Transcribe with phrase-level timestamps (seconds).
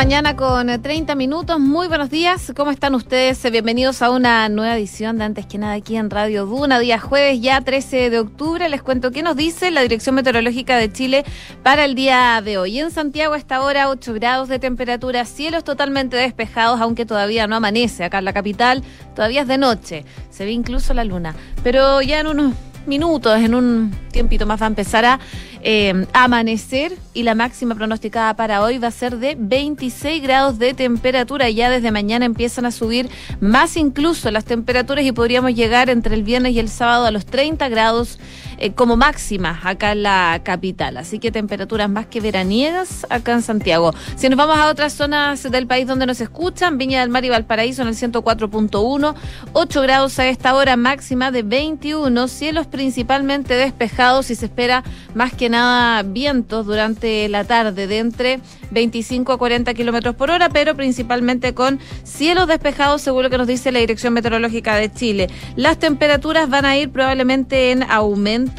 [0.00, 1.60] mañana con 30 minutos.
[1.60, 2.54] Muy buenos días.
[2.56, 3.42] ¿Cómo están ustedes?
[3.52, 6.78] Bienvenidos a una nueva edición de Antes que nada aquí en Radio Duna.
[6.78, 8.66] Día jueves, ya 13 de octubre.
[8.70, 11.26] Les cuento qué nos dice la Dirección Meteorológica de Chile
[11.62, 12.78] para el día de hoy.
[12.78, 17.56] En Santiago, a esta hora, 8 grados de temperatura, cielos totalmente despejados, aunque todavía no
[17.56, 18.02] amanece.
[18.02, 18.82] Acá en la capital,
[19.14, 20.06] todavía es de noche.
[20.30, 21.34] Se ve incluso la luna.
[21.62, 22.54] Pero ya en unos
[22.86, 25.20] minutos, en un tiempito más va a empezar a
[25.62, 30.74] eh, amanecer y la máxima pronosticada para hoy va a ser de 26 grados de
[30.74, 31.50] temperatura.
[31.50, 33.08] Ya desde mañana empiezan a subir
[33.40, 37.26] más incluso las temperaturas y podríamos llegar entre el viernes y el sábado a los
[37.26, 38.18] 30 grados
[38.60, 40.98] eh, como máxima acá en la capital.
[40.98, 43.94] Así que temperaturas más que veraniegas acá en Santiago.
[44.16, 47.30] Si nos vamos a otras zonas del país donde nos escuchan, Viña del Mar y
[47.30, 49.14] Valparaíso en el 104.1,
[49.54, 55.32] 8 grados a esta hora máxima de 21, cielos principalmente despejados y se espera más
[55.32, 58.40] que nada vientos durante la tarde de entre
[58.72, 63.46] 25 a 40 kilómetros por hora, pero principalmente con cielos despejados, según lo que nos
[63.46, 65.28] dice la Dirección Meteorológica de Chile.
[65.56, 68.49] Las temperaturas van a ir probablemente en aumento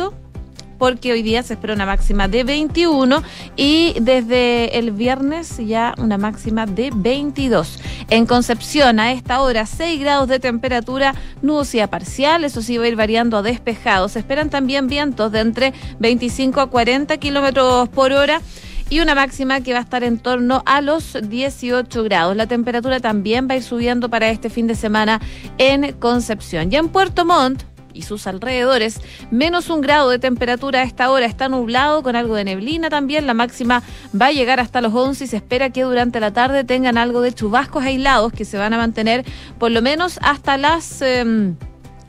[0.81, 3.21] porque hoy día se espera una máxima de 21
[3.55, 7.77] y desde el viernes ya una máxima de 22.
[8.09, 12.87] En Concepción, a esta hora, 6 grados de temperatura, nubosidad parcial, eso sí va a
[12.87, 14.09] ir variando a despejado.
[14.09, 18.41] Se esperan también vientos de entre 25 a 40 kilómetros por hora
[18.89, 22.35] y una máxima que va a estar en torno a los 18 grados.
[22.35, 25.21] La temperatura también va a ir subiendo para este fin de semana
[25.59, 26.71] en Concepción.
[26.71, 31.25] Ya en Puerto Montt, y sus alrededores, menos un grado de temperatura a esta hora,
[31.25, 33.83] está nublado con algo de neblina también, la máxima
[34.19, 37.21] va a llegar hasta los 11 y se espera que durante la tarde tengan algo
[37.21, 39.25] de chubascos aislados que se van a mantener
[39.59, 41.55] por lo menos hasta las em,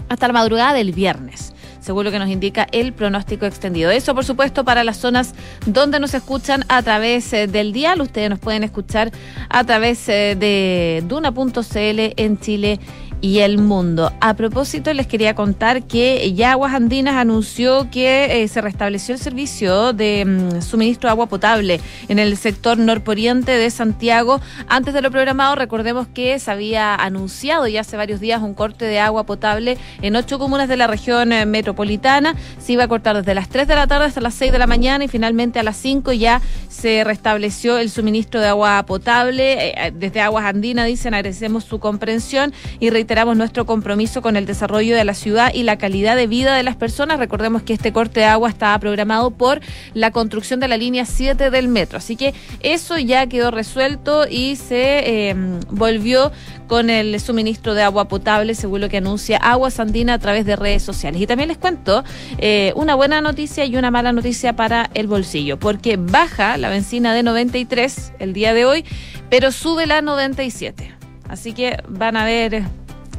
[0.08, 1.52] hasta la madrugada del viernes
[1.82, 3.90] según lo que nos indica el pronóstico extendido.
[3.90, 5.34] Eso, por supuesto, para las zonas
[5.66, 8.00] donde nos escuchan a través eh, del dial.
[8.00, 9.10] Ustedes nos pueden escuchar
[9.48, 12.78] a través eh, de duna.cl en Chile
[13.22, 14.12] y el mundo.
[14.20, 19.20] A propósito, les quería contar que ya Aguas Andinas anunció que eh, se restableció el
[19.20, 24.40] servicio de mm, suministro de agua potable en el sector norporiente de Santiago.
[24.66, 28.84] Antes de lo programado, recordemos que se había anunciado ya hace varios días un corte
[28.86, 32.34] de agua potable en ocho comunas de la región eh, metropolitana.
[32.58, 34.66] Se iba a cortar desde las 3 de la tarde hasta las 6 de la
[34.66, 39.70] mañana y finalmente a las 5 ya se restableció el suministro de agua potable.
[39.70, 44.46] Eh, desde Aguas Andinas dicen agradecemos su comprensión y reiteramos reiteramos nuestro compromiso con el
[44.46, 47.18] desarrollo de la ciudad y la calidad de vida de las personas.
[47.18, 49.60] Recordemos que este corte de agua estaba programado por
[49.92, 51.98] la construcción de la línea 7 del metro.
[51.98, 55.34] Así que eso ya quedó resuelto y se eh,
[55.68, 56.32] volvió
[56.68, 60.56] con el suministro de agua potable, según lo que anuncia Agua Sandina a través de
[60.56, 61.20] redes sociales.
[61.20, 62.04] Y también les cuento
[62.38, 67.12] eh, una buena noticia y una mala noticia para el bolsillo, porque baja la benzina
[67.12, 68.86] de 93 el día de hoy,
[69.28, 70.94] pero sube la 97.
[71.28, 72.62] Así que van a ver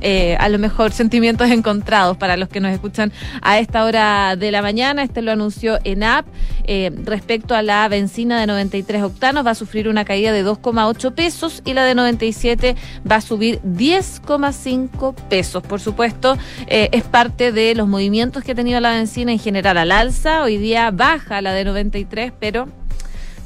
[0.04, 4.52] eh, a lo mejor sentimientos encontrados para los que nos escuchan a esta hora de
[4.52, 5.02] la mañana.
[5.02, 6.26] Este lo anunció ENAP.
[6.66, 11.14] Eh, respecto a la benzina de 93 octanos, va a sufrir una caída de 2,8
[11.14, 12.76] pesos y la de 97
[13.10, 15.64] va a subir 10,5 pesos.
[15.64, 16.38] Por supuesto,
[16.68, 20.44] eh, es parte de los movimientos que ha tenido la benzina en general al alza.
[20.44, 22.68] Hoy día baja la de 93, pero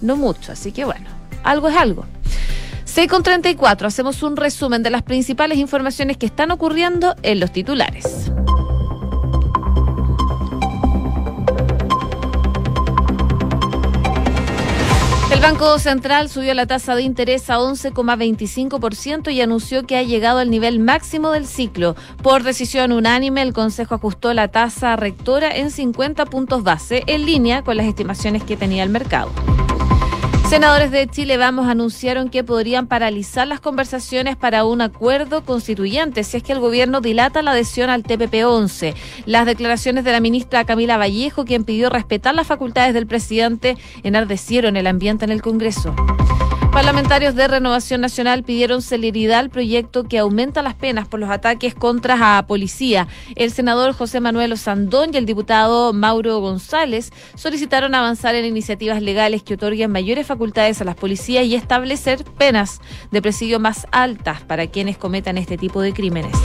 [0.01, 0.51] no mucho.
[0.51, 1.07] Así que bueno,
[1.43, 2.05] algo es algo.
[2.97, 7.51] 6 con 34, hacemos un resumen de las principales informaciones que están ocurriendo en los
[7.51, 8.31] titulares.
[15.31, 20.39] El Banco Central subió la tasa de interés a 11,25% y anunció que ha llegado
[20.39, 21.95] al nivel máximo del ciclo.
[22.23, 27.61] Por decisión unánime, el Consejo ajustó la tasa rectora en 50 puntos base, en línea
[27.61, 29.29] con las estimaciones que tenía el mercado.
[30.49, 36.37] Senadores de Chile Vamos anunciaron que podrían paralizar las conversaciones para un acuerdo constituyente si
[36.37, 38.95] es que el gobierno dilata la adhesión al TPP-11.
[39.25, 44.77] Las declaraciones de la ministra Camila Vallejo, quien pidió respetar las facultades del presidente, enardecieron
[44.77, 45.93] el ambiente en el Congreso.
[46.77, 51.73] Parlamentarios de Renovación Nacional pidieron celeridad al proyecto que aumenta las penas por los ataques
[51.73, 53.07] contra a policía.
[53.35, 59.41] El senador José Manuel Osandón y el diputado Mauro González solicitaron avanzar en iniciativas legales
[59.41, 64.67] que otorguen mayores facultades a las policías y establecer penas de presidio más altas para
[64.67, 66.37] quienes cometan este tipo de crímenes.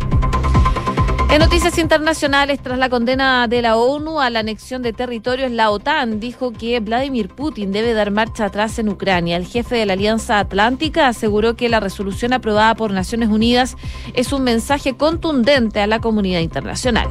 [1.35, 5.73] En noticias internacionales, tras la condena de la ONU a la anexión de territorios, la
[5.73, 9.37] OTAN dijo que Vladimir Putin debe dar marcha atrás en Ucrania.
[9.37, 13.77] El jefe de la Alianza Atlántica aseguró que la resolución aprobada por Naciones Unidas
[14.13, 17.09] es un mensaje contundente a la comunidad internacional.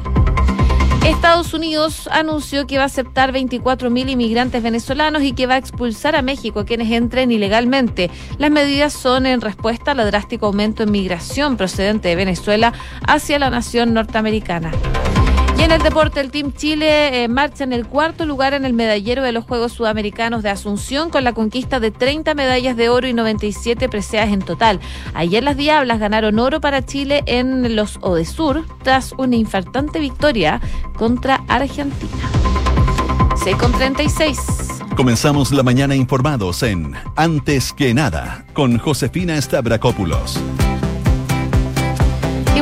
[1.04, 6.16] Estados Unidos anunció que va a aceptar 24.000 inmigrantes venezolanos y que va a expulsar
[6.16, 8.10] a México a quienes entren ilegalmente.
[8.38, 12.72] Las medidas son en respuesta al drástico aumento en migración procedente de Venezuela
[13.06, 14.72] hacia la nación norteamericana.
[15.58, 18.72] Y en el deporte, el Team Chile eh, marcha en el cuarto lugar en el
[18.72, 23.06] medallero de los Juegos Sudamericanos de Asunción con la conquista de 30 medallas de oro
[23.06, 24.80] y 97 preseas en total.
[25.14, 30.60] Ayer las Diablas ganaron oro para Chile en los Odesur tras una infartante victoria
[30.96, 32.30] contra Argentina.
[33.42, 34.38] 6 con 36.
[34.96, 40.40] Comenzamos la mañana informados en Antes que nada con Josefina Stavrakopoulos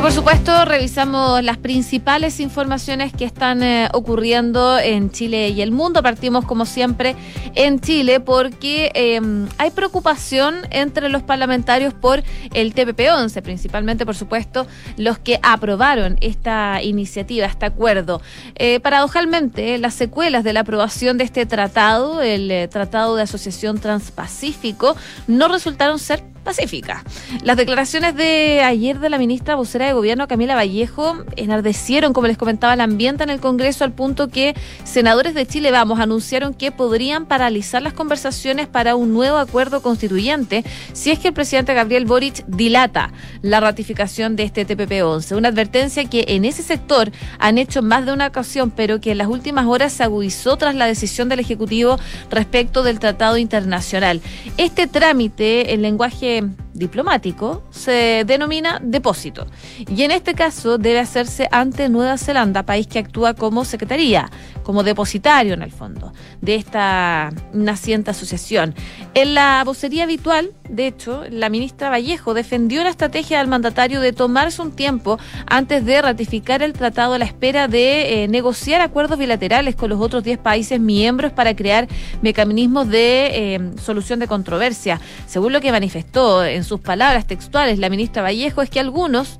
[0.03, 6.03] por supuesto, revisamos las principales informaciones que están eh, ocurriendo en Chile y el mundo.
[6.03, 7.15] Partimos, como siempre,
[7.55, 12.21] en Chile porque em, hay preocupación entre los parlamentarios por
[12.53, 14.67] el TPP-11, principalmente, por supuesto,
[14.97, 18.21] los que aprobaron esta iniciativa, este acuerdo.
[18.55, 23.79] Eh, paradojalmente, las secuelas de la aprobación de este tratado, el eh, Tratado de Asociación
[23.79, 24.97] Transpacífico,
[25.27, 27.03] no resultaron ser pacífica.
[27.43, 32.37] Las declaraciones de ayer de la ministra vocera de gobierno, Camila Vallejo, enardecieron, como les
[32.37, 36.71] comentaba, el ambiente en el Congreso al punto que senadores de Chile Vamos anunciaron que
[36.71, 40.63] podrían paralizar las conversaciones para un nuevo acuerdo constituyente
[40.93, 43.11] si es que el presidente Gabriel Boric dilata
[43.41, 45.37] la ratificación de este TPP-11.
[45.37, 49.17] Una advertencia que en ese sector han hecho más de una ocasión, pero que en
[49.17, 51.97] las últimas horas se agudizó tras la decisión del Ejecutivo
[52.29, 54.21] respecto del Tratado Internacional.
[54.57, 59.47] Este trámite, en lenguaje que diplomático se denomina depósito
[59.87, 64.29] y en este caso debe hacerse ante Nueva Zelanda, país que actúa como secretaría,
[64.63, 68.75] como depositario en el fondo de esta naciente asociación.
[69.13, 74.13] En la vocería habitual, de hecho, la ministra Vallejo defendió la estrategia del mandatario de
[74.13, 79.19] tomarse un tiempo antes de ratificar el tratado a la espera de eh, negociar acuerdos
[79.19, 81.87] bilaterales con los otros 10 países miembros para crear
[82.21, 84.99] mecanismos de eh, solución de controversia.
[85.27, 89.39] Según lo que manifestó en sus palabras textuales la ministra Vallejo, es que algunos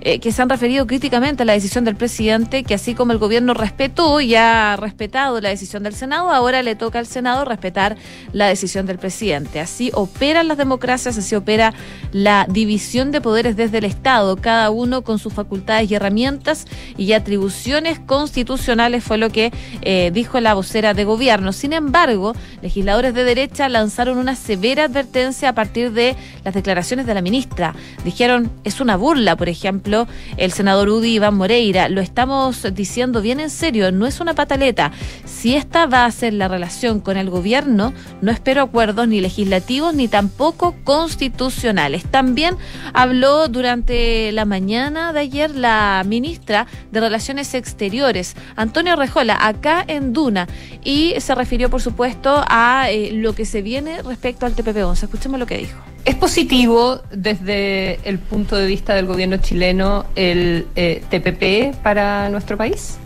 [0.00, 3.18] eh, que se han referido críticamente a la decisión del presidente, que así como el
[3.18, 7.96] gobierno respetó y ha respetado la decisión del Senado, ahora le toca al Senado respetar
[8.32, 9.60] la decisión del presidente.
[9.60, 11.74] Así operan las democracias, así opera
[12.12, 16.66] la división de poderes desde el Estado, cada uno con sus facultades y herramientas
[16.96, 19.52] y atribuciones constitucionales, fue lo que
[19.82, 21.52] eh, dijo la vocera de gobierno.
[21.52, 27.14] Sin embargo, legisladores de derecha lanzaron una severa advertencia a partir de las declaraciones de
[27.14, 27.74] la ministra.
[28.04, 29.87] Dijeron, es una burla, por ejemplo,
[30.36, 34.92] el senador Udi Iván Moreira, lo estamos diciendo bien en serio, no es una pataleta.
[35.24, 39.94] Si esta va a ser la relación con el gobierno, no espero acuerdos ni legislativos
[39.94, 42.04] ni tampoco constitucionales.
[42.04, 42.56] También
[42.92, 50.12] habló durante la mañana de ayer la ministra de Relaciones Exteriores, Antonio Rejola, acá en
[50.12, 50.48] Duna,
[50.84, 55.04] y se refirió, por supuesto, a eh, lo que se viene respecto al TPP-11.
[55.04, 55.78] Escuchemos lo que dijo.
[56.08, 62.56] ¿Es positivo desde el punto de vista del gobierno chileno el eh, TPP para nuestro
[62.56, 62.96] país?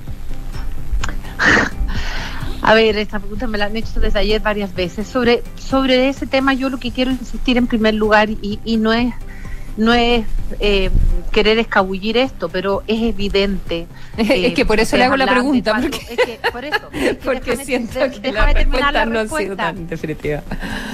[2.62, 5.09] A ver, esta pregunta me la han hecho desde ayer varias veces.
[5.09, 8.92] Sobre, sobre ese tema yo lo que quiero insistir en primer lugar y, y no
[8.92, 9.12] es
[9.76, 10.25] no es
[10.61, 10.91] eh,
[11.33, 13.87] querer escabullir esto, pero es evidente.
[14.17, 15.79] es que por eso le hago la pregunta.
[15.81, 16.81] Porque, es que, por eso.
[17.25, 20.43] porque siento que la respuesta no ha sido tan definitiva.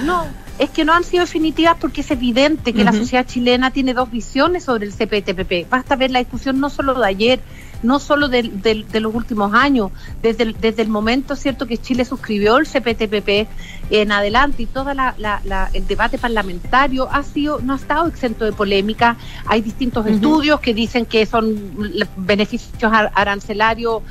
[0.05, 0.25] No,
[0.57, 4.09] es que no han sido definitivas porque es evidente que la sociedad chilena tiene dos
[4.11, 5.69] visiones sobre el CPTPP.
[5.69, 7.39] Basta ver la discusión no solo de ayer,
[7.83, 8.43] no solo de,
[8.93, 13.49] los últimos años, desde el, desde el momento cierto que Chile suscribió el CPTPP
[13.89, 19.17] en adelante y todo el debate parlamentario ha sido no ha estado exento de polémica.
[19.45, 21.55] Hay distintos estudios que dicen que son
[22.17, 24.03] beneficios arancelarios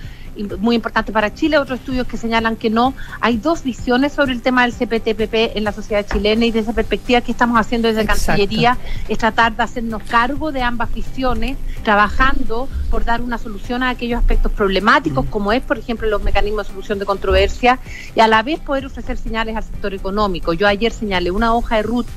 [0.61, 2.95] muy importante para Chile, otros estudios que señalan que no.
[3.21, 6.73] Hay dos visiones sobre el tema del CPTPP en la sociedad chilena y de esa
[6.73, 8.79] perspectiva que estamos haciendo desde Cancillería
[9.09, 14.19] es tratar de hacernos cargo de ambas visiones, trabajando por dar una solución a aquellos
[14.19, 15.29] aspectos problemáticos, mm.
[15.29, 17.79] como es, por ejemplo, los mecanismos de solución de controversia,
[18.15, 20.53] y a la vez poder ofrecer señales al sector económico.
[20.53, 22.11] Yo ayer señalé una hoja de ruta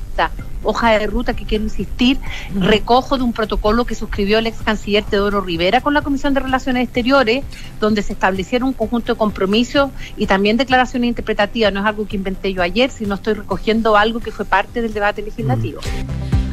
[0.62, 2.18] hoja de ruta que quiero insistir,
[2.54, 6.40] recojo de un protocolo que suscribió el ex canciller Teodoro Rivera con la Comisión de
[6.40, 7.44] Relaciones Exteriores,
[7.80, 11.72] donde se establecieron un conjunto de compromisos y también declaraciones interpretativas.
[11.72, 14.94] No es algo que inventé yo ayer, sino estoy recogiendo algo que fue parte del
[14.94, 15.80] debate legislativo.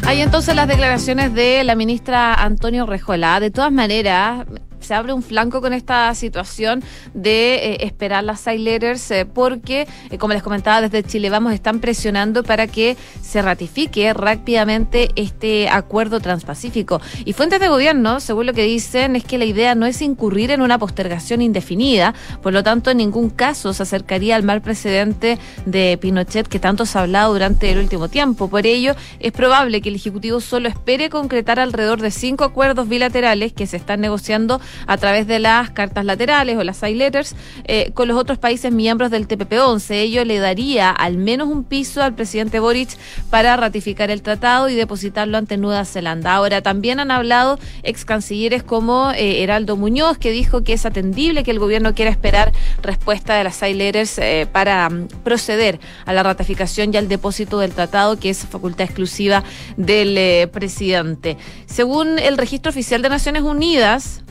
[0.05, 3.39] Hay entonces las declaraciones de la ministra Antonio Rejola.
[3.39, 4.47] De todas maneras,
[4.89, 6.81] se abre un flanco con esta situación
[7.13, 11.53] de eh, esperar las side letters eh, porque, eh, como les comentaba, desde Chile Vamos
[11.53, 17.01] están presionando para que se ratifique rápidamente este acuerdo transpacífico.
[17.23, 20.49] Y fuentes de gobierno, según lo que dicen, es que la idea no es incurrir
[20.49, 25.37] en una postergación indefinida, por lo tanto, en ningún caso se acercaría al mal precedente
[25.67, 28.47] de Pinochet que tanto se ha hablado durante el último tiempo.
[28.49, 33.53] Por ello, es probable que el Ejecutivo solo espere concretar alrededor de cinco acuerdos bilaterales
[33.53, 37.91] que se están negociando a través de las cartas laterales o las side letters eh,
[37.93, 39.91] con los otros países miembros del TPP-11.
[39.95, 42.89] Ello le daría al menos un piso al presidente Boric
[43.29, 46.33] para ratificar el tratado y depositarlo ante Nueva Zelanda.
[46.33, 51.43] Ahora, también han hablado ex cancilleres como eh, Heraldo Muñoz, que dijo que es atendible
[51.43, 56.13] que el gobierno quiera esperar respuesta de las side letters eh, para mm, proceder a
[56.13, 59.43] la ratificación y al depósito del tratado, que es facultad exclusiva
[59.77, 61.37] del presidente.
[61.65, 64.23] Según el registro oficial de Naciones Unidas,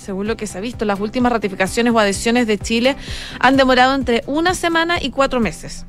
[0.00, 2.96] según lo que se ha visto, las últimas ratificaciones o adhesiones de Chile
[3.38, 5.84] han demorado entre una semana y cuatro meses.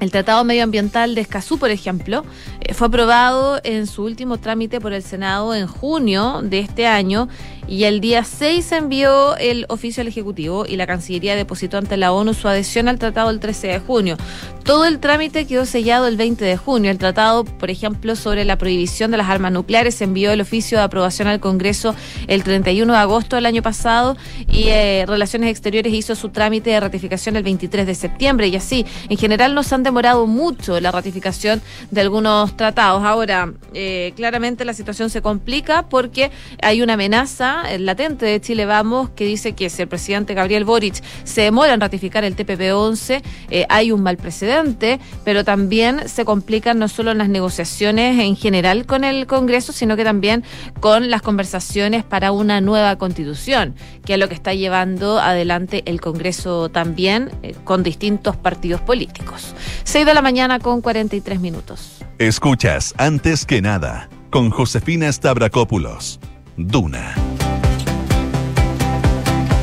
[0.00, 2.24] El Tratado Medioambiental de Escazú, por ejemplo,
[2.60, 7.28] eh, fue aprobado en su último trámite por el Senado en junio de este año
[7.70, 11.96] y el día 6 se envió el oficio al Ejecutivo y la Cancillería depositó ante
[11.96, 14.16] la ONU su adhesión al tratado el 13 de junio.
[14.64, 16.90] Todo el trámite quedó sellado el 20 de junio.
[16.90, 20.78] El tratado, por ejemplo, sobre la prohibición de las armas nucleares se envió el oficio
[20.78, 21.94] de aprobación al Congreso
[22.26, 24.16] el 31 de agosto del año pasado
[24.48, 28.84] y eh, Relaciones Exteriores hizo su trámite de ratificación el 23 de septiembre y así.
[29.08, 33.02] En general nos han demorado mucho la ratificación de algunos tratados.
[33.02, 36.30] Ahora, eh, claramente la situación se complica porque
[36.62, 41.02] hay una amenaza latente de Chile Vamos que dice que si el presidente Gabriel Boric
[41.24, 46.78] se demora en ratificar el TPP-11, eh, hay un mal precedente, pero también se complican
[46.78, 50.44] no solo las negociaciones en general con el Congreso, sino que también
[50.78, 56.00] con las conversaciones para una nueva constitución, que es lo que está llevando adelante el
[56.00, 59.54] Congreso también eh, con distintos partidos políticos.
[59.84, 61.98] 6 de la mañana con 43 minutos.
[62.18, 66.20] Escuchas antes que nada con Josefina Stavrakopoulos.
[66.56, 67.14] Duna.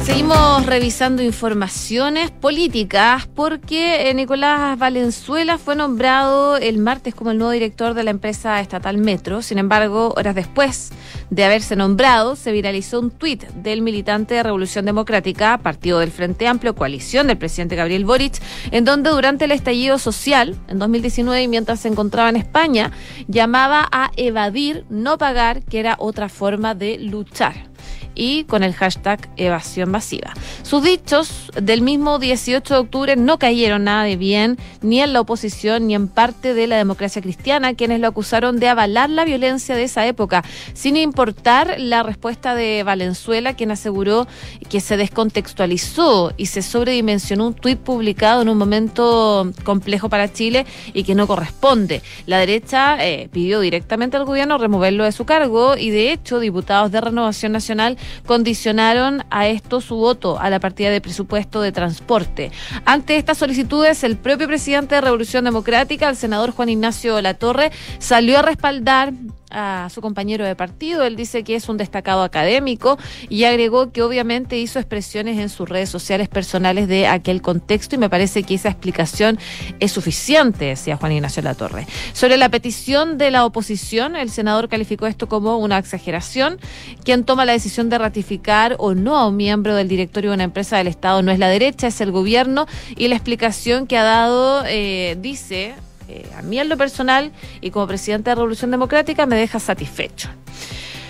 [0.07, 7.51] Seguimos revisando informaciones políticas porque eh, Nicolás Valenzuela fue nombrado el martes como el nuevo
[7.51, 9.41] director de la empresa estatal Metro.
[9.41, 10.93] Sin embargo, horas después
[11.29, 16.47] de haberse nombrado, se viralizó un tuit del militante de Revolución Democrática, partido del Frente
[16.47, 21.47] Amplio, coalición del presidente Gabriel Boric, en donde durante el estallido social en 2019 y
[21.49, 22.91] mientras se encontraba en España,
[23.27, 27.67] llamaba a evadir, no pagar, que era otra forma de luchar
[28.17, 30.33] y con el hashtag evasión masiva.
[30.63, 35.21] Sus dichos del mismo 18 de octubre no cayeron nada de bien ni en la
[35.21, 39.75] oposición ni en parte de la democracia cristiana, quienes lo acusaron de avalar la violencia
[39.75, 40.43] de esa época,
[40.73, 44.27] sin importar la respuesta de Valenzuela, quien aseguró
[44.69, 50.65] que se descontextualizó y se sobredimensionó un tuit publicado en un momento complejo para Chile
[50.93, 52.01] y que no corresponde.
[52.25, 56.91] La derecha eh, pidió directamente al gobierno removerlo de su cargo y de hecho diputados
[56.91, 62.51] de Renovación Nacional condicionaron a esto su voto a la partida de presupuesto de transporte.
[62.85, 68.39] Ante estas solicitudes, el propio presidente de Revolución Democrática, el senador Juan Ignacio Latorre, salió
[68.39, 69.13] a respaldar
[69.49, 71.03] a su compañero de partido.
[71.03, 72.97] Él dice que es un destacado académico
[73.29, 77.97] y agregó que obviamente hizo expresiones en sus redes sociales personales de aquel contexto y
[77.97, 79.39] me parece que esa explicación
[79.79, 81.87] es suficiente, decía Juan Ignacio Latorre.
[82.13, 86.59] Sobre la petición de la oposición, el senador calificó esto como una exageración.
[87.03, 90.43] Quien toma la decisión de ratificar o no a un miembro del directorio de una
[90.43, 94.03] empresa del Estado no es la derecha, es el gobierno y la explicación que ha
[94.03, 95.75] dado eh, dice
[96.07, 100.29] eh, a mí en lo personal y como presidente de Revolución Democrática me deja satisfecho.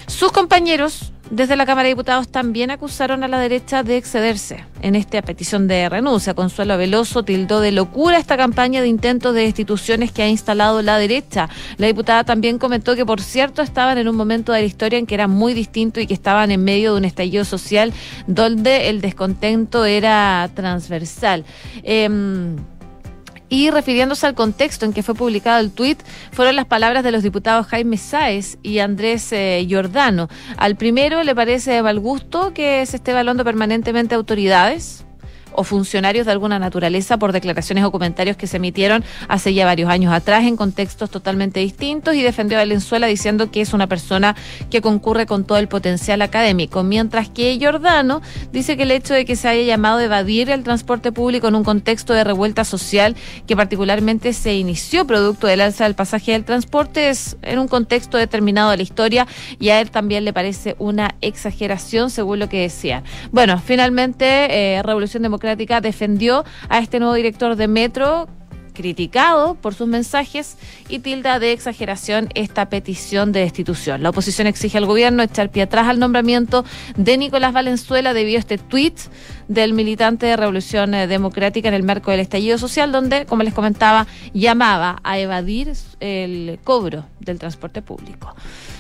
[0.07, 4.95] Sus compañeros Desde la Cámara de Diputados también acusaron a la derecha de excederse en
[4.95, 6.33] esta petición de renuncia.
[6.33, 10.97] Consuelo Veloso tildó de locura esta campaña de intentos de instituciones que ha instalado la
[10.97, 11.49] derecha.
[11.75, 15.05] La diputada también comentó que, por cierto, estaban en un momento de la historia en
[15.05, 17.91] que era muy distinto y que estaban en medio de un estallido social
[18.25, 21.43] donde el descontento era transversal.
[21.83, 22.55] Em,
[23.49, 25.99] y refiriéndose al contexto en que fue publicado el tuit,
[26.31, 30.29] fueron las palabras de los diputados Jaime Sáez y Andrés eh, Giordano.
[30.57, 35.06] Al primero le parece de mal gusto que se esté evaluando permanentemente autoridades
[35.53, 39.89] o funcionarios de alguna naturaleza por declaraciones o comentarios que se emitieron hace ya varios
[39.89, 44.35] años atrás en contextos totalmente distintos y defendió a Valenzuela diciendo que es una persona
[44.69, 49.25] que concurre con todo el potencial académico, mientras que Giordano dice que el hecho de
[49.25, 53.15] que se haya llamado a evadir el transporte público en un contexto de revuelta social
[53.45, 58.17] que particularmente se inició producto del alza del pasaje del transporte es en un contexto
[58.17, 59.27] determinado de la historia
[59.59, 63.03] y a él también le parece una exageración según lo que decía.
[63.31, 65.36] Bueno, finalmente eh, Revolución Democrática
[65.81, 68.27] defendió a este nuevo director de Metro
[68.77, 70.55] criticado por sus mensajes
[70.87, 74.03] y tilda de exageración esta petición de destitución.
[74.03, 76.63] La oposición exige al gobierno echar pie atrás al nombramiento
[76.95, 78.99] de Nicolás Valenzuela debido a este tuit
[79.47, 83.55] del militante de Revolución eh, Democrática en el marco del estallido social, donde, como les
[83.55, 88.35] comentaba, llamaba a evadir el cobro del transporte público.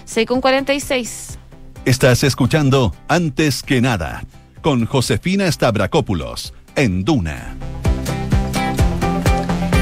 [0.05, 1.39] 6 con 46.
[1.85, 4.23] Estás escuchando Antes que nada
[4.61, 7.55] con Josefina Stavrakopoulos en Duna.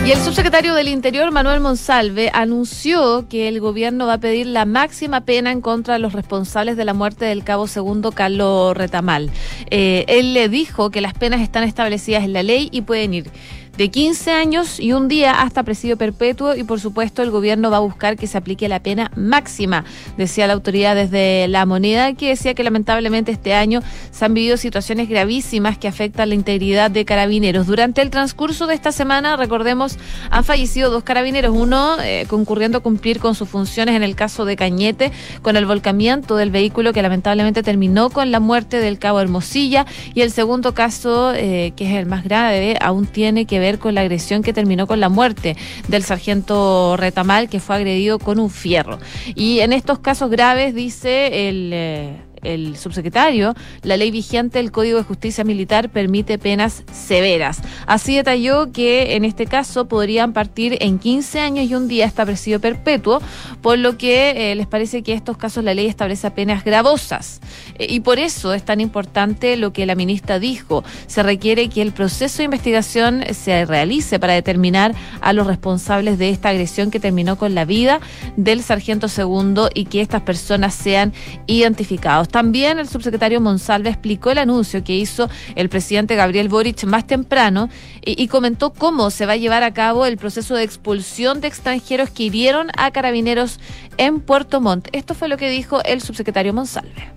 [0.05, 4.65] Y el subsecretario del Interior, Manuel Monsalve, anunció que el gobierno va a pedir la
[4.65, 9.32] máxima pena en contra de los responsables de la muerte del cabo segundo Carlos Retamal.
[9.72, 13.32] Eh, él le dijo que las penas están establecidas en la ley y pueden ir
[13.77, 17.77] de 15 años y un día hasta presidio perpetuo y por supuesto el gobierno va
[17.77, 19.84] a buscar que se aplique la pena máxima,
[20.17, 24.55] decía la autoridad desde la moneda que decía que lamentablemente este año se han vivido
[24.58, 27.67] situaciones gravísimas que afectan la integridad de carabineros.
[27.67, 29.98] Durante el transcurso de esta semana, recordemos,
[30.29, 34.46] han fallecido dos carabineros, uno eh, concurriendo a cumplir con sus funciones en el caso
[34.46, 39.20] de Cañete con el volcamiento del vehículo que lamentablemente terminó con la muerte del cabo
[39.20, 43.64] Hermosilla y el segundo caso, eh, que es el más grave, aún tiene que ver
[43.79, 45.57] con la agresión que terminó con la muerte
[45.88, 49.00] del sargento Retamal, que fue agredido con un fierro.
[49.36, 52.25] Y en estos casos graves, dice el...
[52.44, 57.62] El subsecretario, la ley vigente del Código de Justicia Militar permite penas severas.
[57.88, 62.25] Así detalló que en este caso podrían partir en 15 años y un día hasta
[62.25, 63.22] presidio perpetuo,
[63.62, 67.42] por lo que eh, les parece que en estos casos la ley establece penas gravosas.
[67.77, 70.83] Eh, y por eso es tan importante lo que la ministra dijo.
[71.07, 76.29] Se requiere que el proceso de investigación se realice para determinar a los responsables de
[76.29, 78.00] esta agresión que terminó con la vida
[78.36, 81.14] del sargento segundo y que estas personas sean
[81.48, 82.27] identificados.
[82.35, 87.69] También el subsecretario Monsalve explicó el anuncio que hizo el presidente Gabriel Boric más temprano
[88.03, 92.09] y, comentó cómo se va a llevar a cabo el proceso de expulsión de extranjeros
[92.09, 93.61] que hirieron a carabineros
[93.95, 94.89] en Puerto Montt.
[94.91, 97.07] Esto fue lo que dijo el subsecretario Monsalve.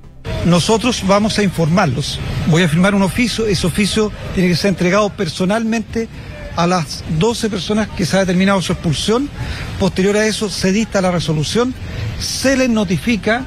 [0.45, 2.21] Nosotros vamos a informarlos.
[2.47, 3.45] Voy a firmar un oficio.
[3.45, 6.09] Ese oficio tiene que ser entregado personalmente
[6.55, 9.29] a las 12 personas que se ha determinado su expulsión.
[9.81, 11.75] Posterior a eso se dicta la resolución,
[12.21, 13.43] se les notifica,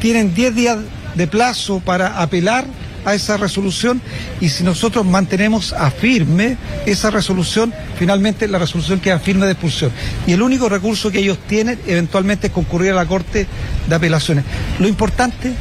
[0.00, 0.78] tienen 10 días
[1.14, 2.64] de plazo para apelar
[3.04, 4.00] a esa resolución
[4.40, 9.90] y si nosotros mantenemos a firme esa resolución, finalmente la resolución queda firme de expulsión.
[10.26, 13.46] Y el único recurso que ellos tienen eventualmente es concurrir a la Corte
[13.88, 14.44] de Apelaciones.
[14.78, 15.52] Lo importante,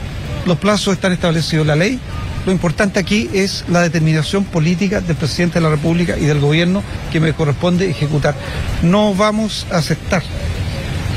[0.45, 1.99] los plazos están establecidos en la ley,
[2.45, 6.83] lo importante aquí es la determinación política del presidente de la República y del gobierno
[7.11, 8.35] que me corresponde ejecutar.
[8.81, 10.23] No vamos a aceptar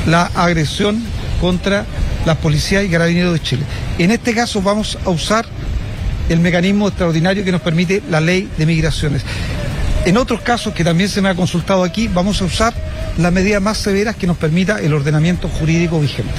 [0.07, 1.03] la agresión
[1.41, 1.85] contra
[2.25, 3.63] la policía y carabineros de Chile.
[3.99, 5.47] En este caso vamos a usar
[6.29, 9.23] el mecanismo extraordinario que nos permite la ley de migraciones.
[10.05, 12.75] En otros casos que también se me ha consultado aquí, vamos a usar
[13.19, 16.33] las medidas más severas que nos permita el ordenamiento jurídico vigente.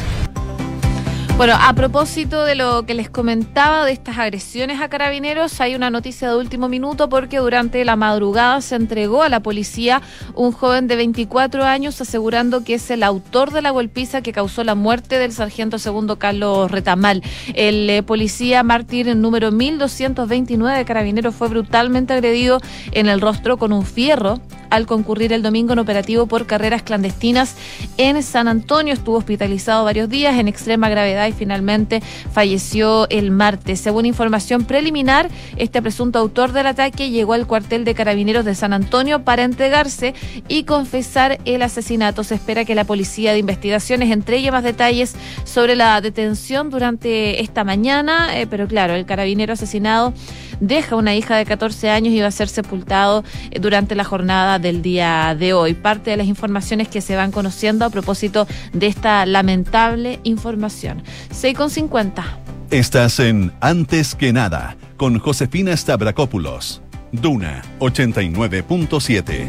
[1.37, 5.91] Bueno, a propósito de lo que les comentaba de estas agresiones a carabineros, hay una
[5.91, 10.01] noticia de último minuto porque durante la madrugada se entregó a la policía
[10.33, 14.63] un joven de 24 años asegurando que es el autor de la golpiza que causó
[14.63, 17.21] la muerte del sargento segundo Carlos Retamal.
[17.53, 22.59] El eh, policía mártir número 1229 de carabineros fue brutalmente agredido
[22.93, 27.55] en el rostro con un fierro al concurrir el domingo en operativo por carreras clandestinas
[27.97, 28.93] en San Antonio.
[28.93, 33.79] Estuvo hospitalizado varios días en extrema gravedad y finalmente falleció el martes.
[33.79, 38.73] Según información preliminar, este presunto autor del ataque llegó al cuartel de carabineros de San
[38.73, 40.13] Antonio para entregarse
[40.47, 42.23] y confesar el asesinato.
[42.23, 47.63] Se espera que la policía de investigaciones entregue más detalles sobre la detención durante esta
[47.63, 50.13] mañana, eh, pero claro, el carabinero asesinado
[50.59, 54.59] deja una hija de 14 años y va a ser sepultado eh, durante la jornada
[54.59, 55.73] del día de hoy.
[55.73, 61.03] Parte de las informaciones que se van conociendo a propósito de esta lamentable información.
[61.31, 62.23] 6,50.
[62.69, 66.81] Estás en Antes que nada con Josefina Stavrakopoulos.
[67.11, 69.47] Duna 89.7.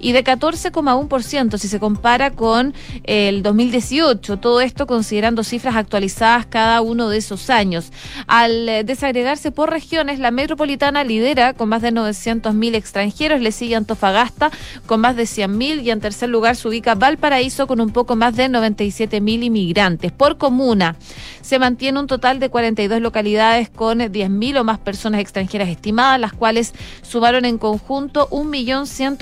[0.00, 2.74] y de 14,1% si se compara con
[3.04, 4.38] el 2018.
[4.38, 7.92] Todo esto considerando cifras actualizadas cada uno de esos años.
[8.26, 13.76] Al eh, desagregarse por regiones, la metropolitana lidera con más de 900.000 extranjeros, le sigue
[13.76, 14.50] Antofagasta
[14.86, 18.34] con más de 100.000 y en tercer lugar se ubica Valparaíso con un poco más
[18.34, 20.10] de 97.000 inmigrantes.
[20.10, 20.96] Por comuna
[21.42, 26.32] se mantiene un total de 42 localidades con 10.000 o más personas extranjeras estimadas, las
[26.32, 28.26] cuales sumaron en conjunto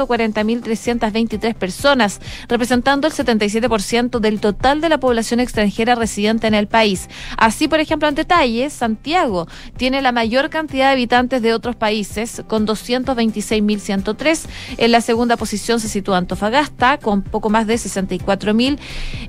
[0.07, 7.09] 1.140.323 personas, representando el 77% del total de la población extranjera residente en el país.
[7.37, 12.43] Así, por ejemplo, en detalles, Santiago tiene la mayor cantidad de habitantes de otros países,
[12.47, 14.47] con 226.103.
[14.79, 18.79] En la segunda posición se sitúa Antofagasta, con poco más de 64.000.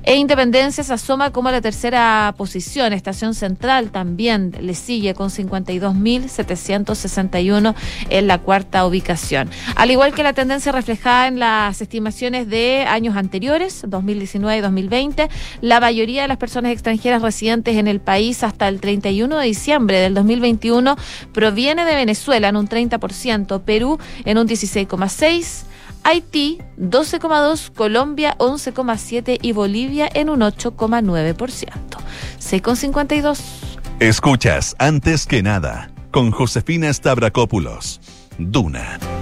[0.04, 2.92] E Independencia se asoma como la tercera posición.
[2.92, 7.74] Estación Central también le sigue con 52.761
[8.10, 9.50] en la cuarta ubicación.
[9.76, 15.28] Al igual que la tendencia reflejada en las estimaciones de años anteriores, 2019 y 2020,
[15.60, 19.98] la mayoría de las personas extranjeras residentes en el país hasta el 31 de diciembre
[19.98, 20.96] del 2021
[21.32, 25.64] proviene de Venezuela en un 30%, Perú en un 16,6%,
[26.04, 31.66] Haití 12,2%, Colombia 11,7% y Bolivia en un 8,9%.
[32.40, 33.38] 6,52%.
[34.00, 38.00] Escuchas antes que nada con Josefina Stavrakopoulos.
[38.38, 39.17] Duna.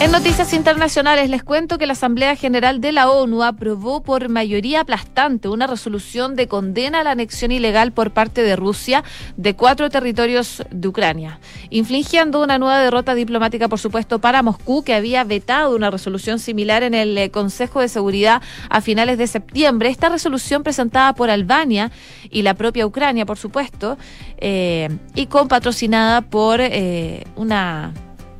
[0.00, 4.80] En noticias internacionales les cuento que la Asamblea General de la ONU aprobó por mayoría
[4.80, 9.02] aplastante una resolución de condena a la anexión ilegal por parte de Rusia
[9.36, 11.38] de cuatro territorios de Ucrania,
[11.70, 16.82] infligiendo una nueva derrota diplomática, por supuesto, para Moscú, que había vetado una resolución similar
[16.82, 19.88] en el eh, Consejo de Seguridad a finales de septiembre.
[19.88, 21.92] Esta resolución presentada por Albania
[22.30, 23.96] y la propia Ucrania, por supuesto,
[24.38, 27.94] eh, y con patrocinada por eh, una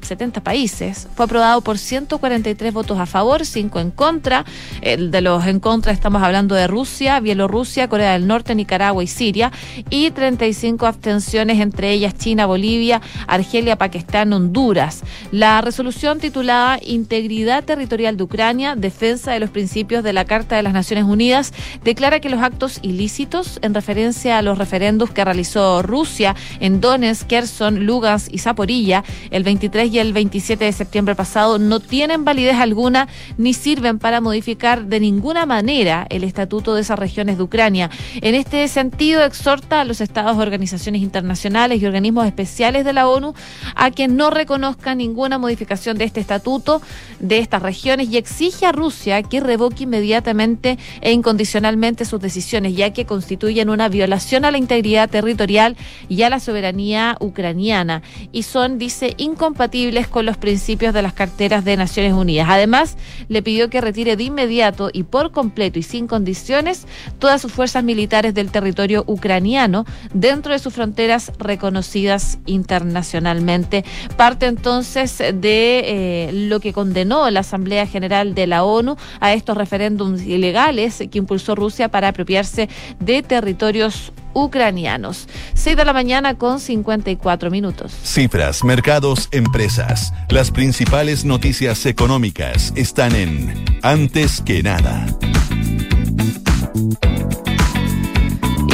[0.04, 1.08] 70 países.
[1.14, 4.44] Fue aprobado por 143 votos a favor, 5 en contra.
[4.80, 9.06] El de los en contra estamos hablando de Rusia, Bielorrusia, Corea del Norte, Nicaragua y
[9.06, 9.52] Siria.
[9.90, 15.02] Y 35 abstenciones, entre ellas China, Bolivia, Argelia, Pakistán, Honduras.
[15.32, 20.62] La resolución titulada Integridad Territorial de Ucrania, Defensa de los Principios de la Carta de
[20.62, 25.82] las Naciones Unidas, declara que los actos ilícitos en referencia a los referendos que realizó
[25.82, 31.61] Rusia en Donetsk, Kherson, Lugansk y Zaporilla el 23 y el 27 de septiembre pasado
[31.61, 33.07] no tienen validez alguna
[33.38, 37.90] ni sirven para modificar de ninguna manera el estatuto de esas regiones de Ucrania.
[38.20, 43.35] En este sentido, exhorta a los estados, organizaciones internacionales y organismos especiales de la ONU
[43.76, 46.83] a que no reconozcan ninguna modificación de este estatuto
[47.20, 52.92] de estas regiones y exige a Rusia que revoque inmediatamente e incondicionalmente sus decisiones, ya
[52.92, 55.76] que constituyen una violación a la integridad territorial
[56.09, 58.02] y a la soberanía ucraniana
[58.33, 62.48] y son, dice, incompatibles con los principios de las carteras de Naciones Unidas.
[62.50, 62.96] Además,
[63.28, 66.86] le pidió que retire de inmediato y por completo y sin condiciones
[67.18, 73.84] todas sus fuerzas militares del territorio ucraniano dentro de sus fronteras reconocidas internacionalmente.
[74.16, 79.56] Parte entonces de eh, lo que condenó la Asamblea General de la ONU a estos
[79.56, 82.70] referéndums ilegales que impulsó Rusia para apropiarse
[83.00, 85.28] de territorios ucranianos.
[85.54, 87.92] 6 de la mañana con 54 minutos.
[88.02, 90.12] Cifras, mercados, empresas.
[90.28, 95.06] Las principales noticias económicas están en Antes que nada.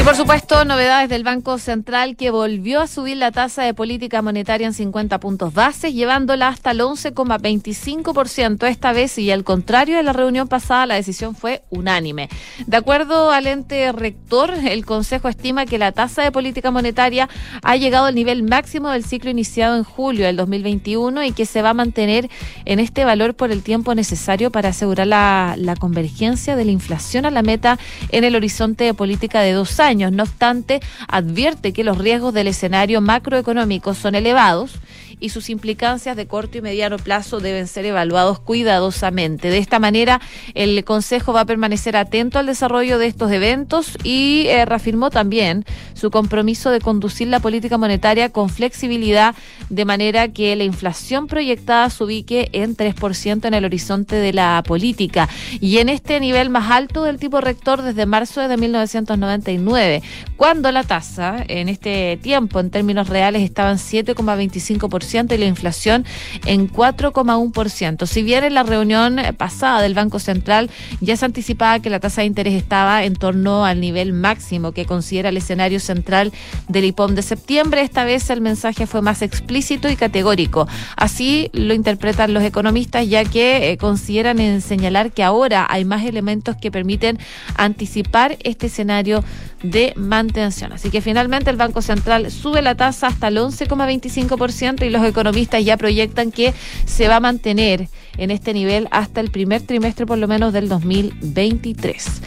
[0.05, 4.67] Por supuesto, novedades del Banco Central que volvió a subir la tasa de política monetaria
[4.67, 10.15] en 50 puntos bases, llevándola hasta el 11,25% esta vez y al contrario de la
[10.15, 12.31] reunión pasada, la decisión fue unánime.
[12.67, 17.29] De acuerdo al ente rector, el Consejo estima que la tasa de política monetaria
[17.63, 21.61] ha llegado al nivel máximo del ciclo iniciado en julio del 2021 y que se
[21.61, 22.31] va a mantener
[22.65, 27.27] en este valor por el tiempo necesario para asegurar la, la convergencia de la inflación
[27.27, 27.79] a la meta
[28.11, 32.49] en el horizonte de política de dos años no obstante, advierte que los riesgos del
[32.49, 34.73] escenario macroeconómico son elevados
[35.21, 39.51] y sus implicancias de corto y mediano plazo deben ser evaluados cuidadosamente.
[39.51, 40.21] De esta manera,
[40.55, 45.65] el Consejo va a permanecer atento al desarrollo de estos eventos y eh, reafirmó también
[45.95, 49.35] su compromiso de conducir la política monetaria con flexibilidad
[49.69, 54.63] de manera que la inflación proyectada se ubique en 3% en el horizonte de la
[54.67, 55.29] política
[55.61, 60.03] y en este nivel más alto del tipo rector desde marzo de 1999,
[60.37, 66.05] cuando la tasa en este tiempo en términos reales estaba en 7,25% y la inflación
[66.47, 68.07] en 4,1%.
[68.07, 70.71] Si bien en la reunión pasada del Banco Central
[71.01, 74.85] ya se anticipaba que la tasa de interés estaba en torno al nivel máximo que
[74.85, 76.33] considera el escenario central
[76.69, 80.69] del IPOM de septiembre, esta vez el mensaje fue más explícito y categórico.
[80.97, 86.05] Así lo interpretan los economistas, ya que eh, consideran en señalar que ahora hay más
[86.05, 87.19] elementos que permiten
[87.57, 89.25] anticipar este escenario
[89.63, 90.73] de mantención.
[90.73, 95.65] Así que finalmente el Banco Central sube la tasa hasta el 11,25% y los economistas
[95.65, 96.55] ya proyectan que
[96.87, 100.69] se va a mantener en este nivel hasta el primer trimestre por lo menos del
[100.69, 102.23] 2023.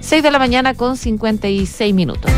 [0.00, 2.30] 6 de la mañana con 56 minutos.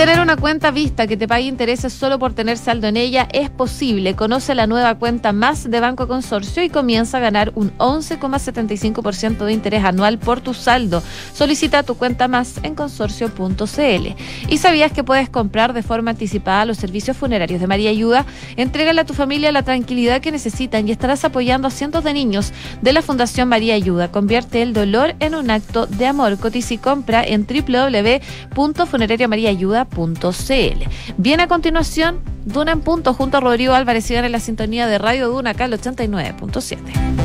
[0.00, 3.50] Tener una cuenta vista que te pague intereses solo por tener saldo en ella es
[3.50, 4.16] posible.
[4.16, 9.52] Conoce la nueva cuenta más de Banco Consorcio y comienza a ganar un 11,75% de
[9.52, 11.02] interés anual por tu saldo.
[11.34, 14.14] Solicita tu cuenta más en consorcio.cl.
[14.48, 18.24] ¿Y sabías que puedes comprar de forma anticipada los servicios funerarios de María Ayuda?
[18.56, 22.54] Entrégale a tu familia la tranquilidad que necesitan y estarás apoyando a cientos de niños
[22.80, 24.10] de la Fundación María Ayuda.
[24.10, 26.38] Convierte el dolor en un acto de amor.
[26.38, 34.04] Cotiza compra en www.funerariamariaayuda.com cl Viene a continuación Duna en punto junto a Rodrigo Álvarez.
[34.04, 37.20] Sigan en la sintonía de Radio Duna acá al 89.7.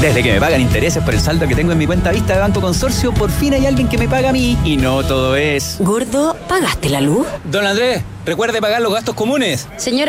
[0.00, 2.38] Desde que me pagan intereses por el saldo que tengo en mi cuenta vista de
[2.38, 4.56] Banco Consorcio, por fin hay alguien que me paga a mí.
[4.64, 5.74] Y no todo es.
[5.80, 7.26] Gordo, ¿pagaste la luz?
[7.42, 9.66] Don Andrés, recuerde pagar los gastos comunes.
[9.76, 10.06] Señora,